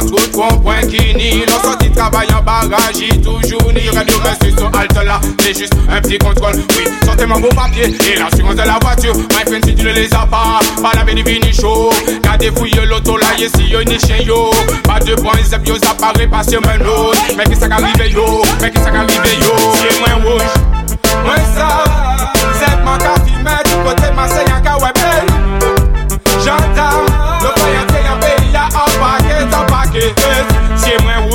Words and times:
tout 0.00 0.38
rond-point 0.38 0.82
qui 0.82 1.14
nie. 1.14 1.44
Non 1.46 1.60
sorti 1.62 1.90
travail 1.90 2.28
en 2.38 2.42
barrage, 2.42 3.08
toujours 3.22 3.72
ni. 3.72 3.88
Radio 3.90 4.16
monsieur 4.18 4.56
sur 4.56 4.70
halte 4.78 5.04
là, 5.04 5.20
c'est 5.40 5.58
juste 5.58 5.74
un 5.90 6.00
petit 6.00 6.18
contrôle. 6.18 6.56
Oui, 6.76 6.84
sortez 7.04 7.26
mon 7.26 7.40
beau 7.40 7.48
papier 7.48 7.86
et 7.86 8.18
l'assurance 8.18 8.56
de 8.56 8.62
la 8.62 8.78
voiture. 8.80 9.14
My 9.16 9.44
friend, 9.46 9.64
si 9.64 9.74
tu 9.74 9.84
ne 9.84 9.92
les 9.92 10.12
as 10.14 10.26
pas, 10.26 10.60
pas 10.82 10.92
la 10.94 11.04
béni 11.04 11.22
vini 11.22 11.52
chaud. 11.52 11.90
Gardez 12.22 12.50
fouille 12.56 12.72
l'auto 12.86 13.16
là, 13.16 13.26
y'a 13.38 13.48
si 13.48 13.70
yo 13.70 13.82
ni 13.84 13.98
chien 13.98 14.18
yo. 14.24 14.50
Pas 14.84 15.00
de 15.00 15.14
points, 15.14 15.42
zep 15.44 15.66
yo, 15.66 15.74
ça 15.82 15.94
paraît 15.94 16.26
pas 16.26 16.42
sur 16.42 16.60
mon 16.60 16.84
nose. 16.84 17.16
Mais 17.36 17.44
qui 17.44 17.56
ça 17.56 17.68
qu'arrive 17.68 18.12
yo, 18.12 18.42
mais 18.60 18.70
qui 18.70 18.78
ça 18.78 18.90
qu'arrive 18.90 19.40
yo. 19.40 19.54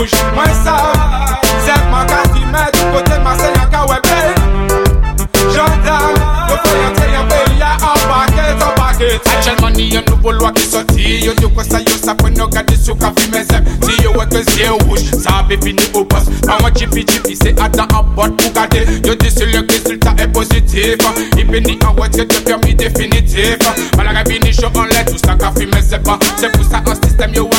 Rouge, 0.05 0.19
moins 0.33 0.45
ça. 0.63 0.93
Zep 1.65 1.83
man 1.91 2.07
ka 2.07 2.23
fi 2.33 2.45
met, 2.45 2.71
du 2.73 2.79
côté 2.93 3.19
Marseille 3.23 3.53
en 3.55 3.69
ka 3.69 3.81
webel. 3.85 4.35
Gendarme, 5.49 6.13
le 6.49 6.55
voyant 6.63 7.21
en 7.21 7.27
pays 7.27 7.61
a 7.61 7.63
en 7.83 7.97
paquet, 8.07 8.51
en 8.63 8.73
paquet. 8.79 9.19
Actuellement, 9.37 9.71
ni 9.71 9.89
y'a 9.89 10.01
nouveau 10.09 10.31
loi 10.31 10.51
qui 10.51 10.63
sorti. 10.63 11.25
Yo, 11.25 11.33
yo, 11.41 11.49
quoi 11.49 11.63
ça, 11.63 11.79
yo, 11.79 11.85
yo, 11.85 11.95
ça 15.19 15.37
avait 15.39 15.57
fini 15.63 15.83
garder. 18.53 18.85
Yo, 19.05 19.13
le. 19.45 19.65
Il 21.37 21.47
bénit 21.47 21.79
en 21.87 21.93
voiture, 21.93 22.25
c'est 22.29 22.43
permis 22.43 22.75
définitif. 22.75 23.57
Voilà, 23.93 24.23
fini 24.25 24.53
chaud 24.53 24.67
en 24.75 24.83
l'air, 24.83 25.05
tout 25.05 25.17
ça, 25.23 25.35
ka 25.35 25.51
fi 25.57 25.67
un 25.73 26.95
système, 26.95 27.33
yo. 27.33 27.49